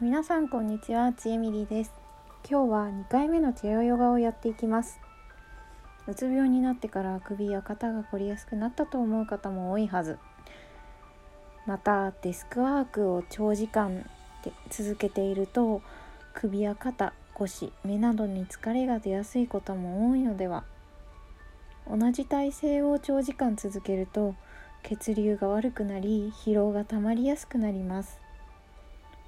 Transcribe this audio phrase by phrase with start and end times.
[0.00, 1.90] 皆さんこんにちは、ちえみりです。
[2.48, 5.00] 今日は2回目のチェアヨガをやっていきます。
[6.06, 10.20] うつ病になってから首や肩が凝りやすくなったと思う方も多いはず。
[11.66, 14.08] またデスクワークを長時間
[14.44, 15.82] で続けていると
[16.32, 20.62] 首や肩、腰、目などに疲れが出やすいことも多いのでは。
[21.90, 24.36] 同じ体勢を長時間続けると
[24.84, 28.27] 血流が悪くなり疲労がたまりやすくなります。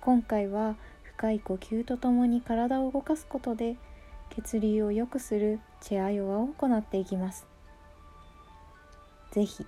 [0.00, 3.76] 今回は深い呼吸とともに体を動かすことで
[4.30, 7.46] 血流を良くするチェアヨガを行っていきます。
[9.30, 9.66] 是非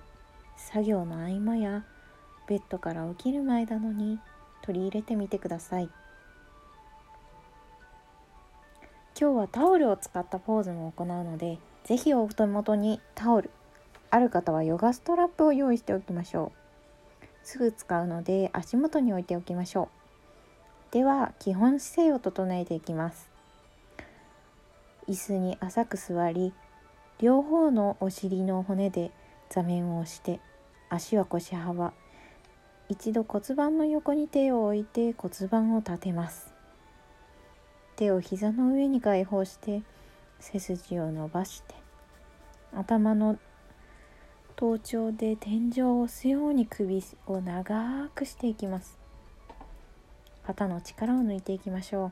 [0.57, 1.85] 作業の合間や
[2.47, 4.19] ベッドから起きる前などに
[4.63, 5.89] 取り入れてみてください。
[9.19, 13.51] 今日はタオルを使ったポーズも行うので是非お手元にタオル
[14.09, 17.27] ある方はヨガストラップを用意しておきましょう。
[17.43, 20.02] すぐ使うので足元に置いておきましょう。
[20.93, 23.27] では基本姿勢を整えていきます。
[25.09, 26.53] 椅子に浅く座り
[27.19, 29.09] 両方のお尻の骨で
[29.49, 30.39] 座面を押して
[30.89, 31.93] 足は腰幅
[32.89, 36.53] 一度骨盤の横に手を置いて骨盤を立てます。
[37.95, 39.81] 手を膝の上に解放して
[40.39, 41.73] 背筋を伸ばして
[42.71, 43.39] 頭の
[44.55, 49.02] 頭頂で天井を押すように首を長くしていきます。
[50.45, 52.11] 肩の力を抜いていきましょう。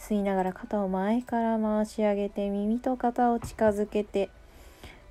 [0.00, 4.28] 吸いながら肩を前から回し上げて耳と肩を近づけて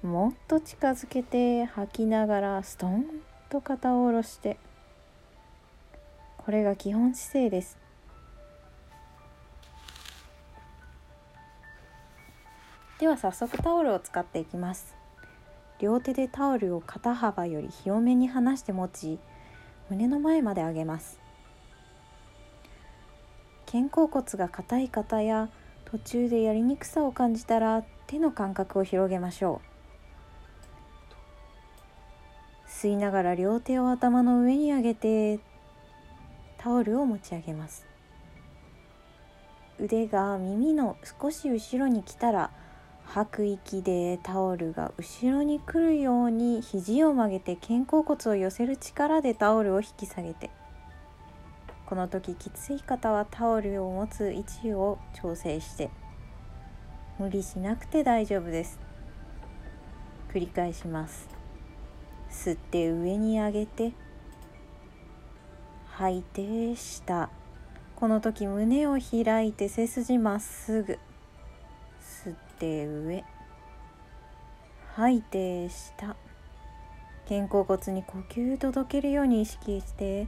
[0.03, 3.05] もっと近づけて吐きながらストン
[3.49, 4.57] と肩を下ろして
[6.37, 7.77] これが基本姿勢です。
[12.99, 14.95] では早速タオルを使っていきます。
[15.79, 19.19] 両手でタオルを肩幅より広めに離して持ち
[19.89, 21.24] 胸の前まで上げます。
[23.65, 25.49] 肩甲骨が硬い方や
[25.85, 29.75] 途中でやりにくさを感じたら手の間隔を広げましょう。
[32.69, 35.39] 吸いながら両手を頭の上に上げて
[36.57, 37.85] タオルを持ち上げます。
[39.79, 42.51] 腕が耳の少し後ろに来たら
[43.05, 50.49] 吐く息でタオルが後ろに来るように肘を曲げて肩甲骨を寄せる力でタオルを引き下げて。
[51.85, 55.91] この時きつい方はタオルを持つ位置を調整して
[57.19, 58.79] 無理しなくて大丈夫です。
[60.33, 61.29] 繰り返します。
[62.29, 63.93] 吸って上に上げて
[65.91, 67.29] 吐いて下。
[67.95, 70.99] この時胸を開いて背筋まっすぐ。
[72.01, 73.23] 吸って上。
[74.95, 76.17] 吐いて下。
[77.29, 80.27] 肩甲骨に呼吸届けるように意識して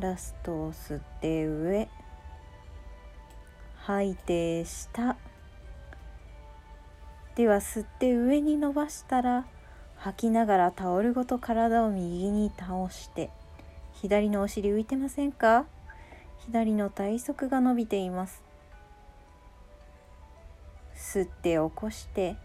[0.00, 1.88] ラストを吸って上。
[3.82, 5.16] 吐いて下。
[7.36, 9.46] では吸って上に伸ばしたら
[9.96, 13.30] 吐きながらタオルごと体を右に倒して
[13.92, 15.66] 左のお尻浮いてませんか？
[16.46, 18.42] 左の体側が伸びています。
[20.94, 22.36] 吸って起こして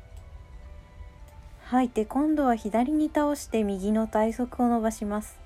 [1.63, 5.39] 吐いて今度は左に倒して右の体側を伸ばします。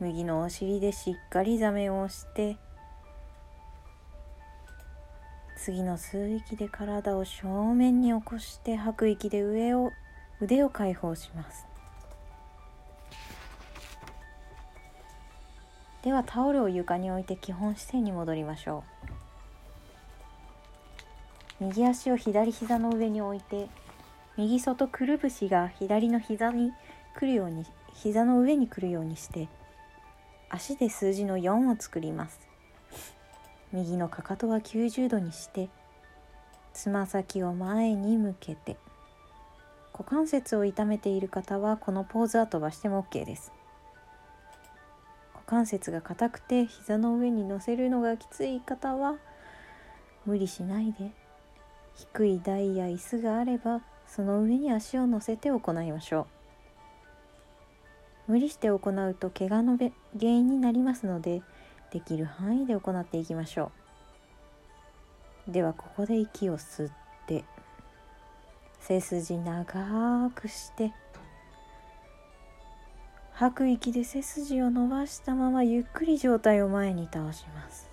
[0.00, 2.56] 右のお尻でしっかり座面を押して
[5.56, 9.90] 次の吸う息で体を正面に起こして吐く息で上を
[10.40, 11.66] 腕を解放します。
[16.02, 18.84] ではタオルを床に置いて基本姿勢に戻りましょ
[21.60, 21.64] う。
[21.64, 23.68] 右足を左膝の上に置いて
[24.36, 26.72] 右外くるぶしが左の膝に
[27.16, 29.48] 来るように膝の上に来るようにして
[30.50, 32.40] 足で数字の4を作ります。
[33.72, 35.68] 右のかかとは90度にして
[36.72, 38.76] つま先を前に向けて。
[39.92, 43.50] 股関節を痛めている方はこのポーズは飛ばしても OK です。
[45.34, 49.16] 股関節が硬くて膝の上に乗せるのがきつい方は
[50.24, 51.10] 無理しないで。
[51.96, 56.37] 低い台や椅子があればその上に足を乗せて行いましょう。
[58.28, 59.90] 無理して行うと怪我の原
[60.20, 61.42] 因になりますので
[61.90, 63.72] できる範囲で行っていきましょ
[65.48, 65.52] う。
[65.52, 66.92] ではここで息を吸っ
[67.26, 67.44] て
[68.80, 70.92] 背筋長くして
[73.32, 77.88] 吐く息で背筋を伸ばしたままゆっくり上体を前に倒します。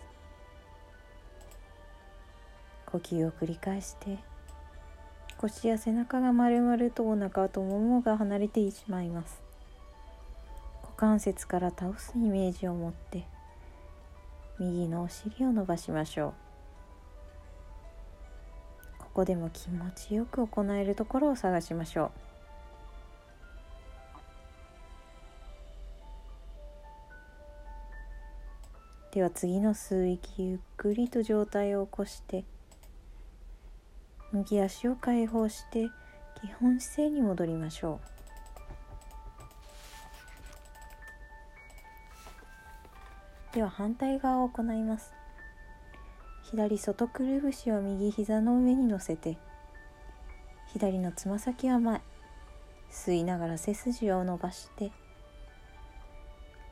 [2.86, 4.18] 呼吸を繰り返して
[5.38, 9.42] 腰や背中が丸々とお腹とももが離れてしまいます。
[10.96, 13.26] 股関節から倒すイメージを持って
[14.60, 16.34] 右のお尻を伸ばしましょう。
[19.00, 22.12] ここでも気持ちよく行えるところを探しましょ
[29.12, 29.16] う。
[29.16, 32.46] では次の吸う息ゆっくりと上体を起こして
[34.32, 35.90] 右足を解放して
[36.42, 38.15] 基本姿勢に戻りましょう。
[43.56, 45.14] では反対側を行います。
[46.44, 49.38] 左外くるぶしを右膝の上に乗せて
[50.68, 52.02] 左のつま先は前
[52.92, 54.92] 吸いながら背筋を伸ばして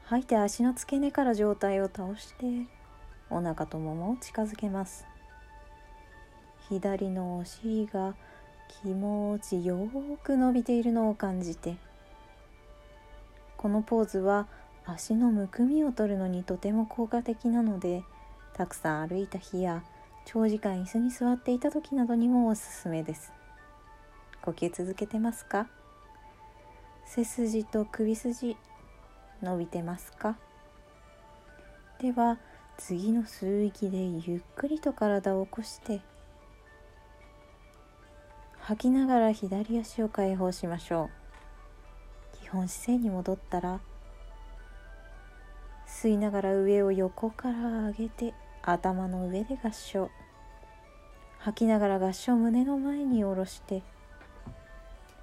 [0.03, 2.67] 吐いて足の付け根から上体を倒して
[3.29, 5.05] お腹とももを近づけます。
[6.69, 8.13] 左のお尻が
[8.81, 9.89] 気持ちよ
[10.21, 11.77] く伸びているのを感じて
[13.57, 14.47] このポーズは
[14.85, 18.03] 足のむくみを取るのにとても効果的なので
[18.53, 19.83] たくさん歩いた日や
[20.25, 23.31] 長時間椅子に座っていた時などにもおすすめです。
[24.41, 25.67] 呼吸続けてますか？
[27.05, 28.57] 背筋と首筋
[29.41, 30.37] 伸びてますか？
[31.99, 32.37] では
[32.77, 36.01] 次の吸う息でゆっくりと体を起こして
[38.59, 41.09] 吐きながら左足を解放しましょ
[42.35, 42.37] う。
[42.41, 43.79] 基本姿勢に戻ったら
[45.93, 50.09] 吸いながら上を横から上げて頭の上で合掌。
[51.37, 53.83] 吐きながら合掌胸の前に下ろして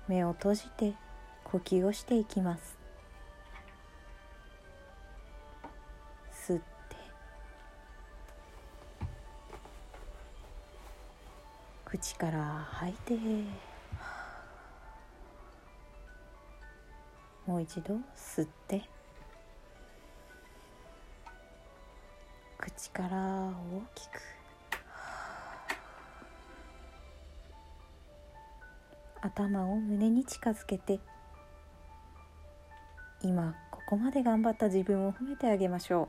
[0.07, 0.95] 目を閉じて
[1.45, 2.79] 呼吸をしていきます。
[6.33, 6.65] 吸って。
[11.85, 13.19] 口から吐いて。
[17.47, 19.00] もう一度吸って。
[22.81, 24.23] 口から大きく。
[29.21, 30.99] 頭を胸に近づけて
[33.23, 36.09] 今ここまで頑張った自分を褒めてあげましょ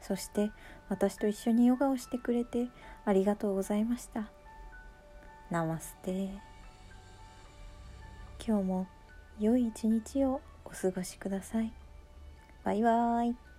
[0.00, 0.04] う。
[0.04, 0.52] そして
[0.88, 2.68] 私と一緒にヨガをしてくれて
[3.04, 4.30] ありがとうございました。
[5.50, 6.28] ナマステ。
[8.46, 8.86] 今日も
[9.40, 11.72] 良い一日をお過ごしください。
[12.62, 13.51] バイバーイ。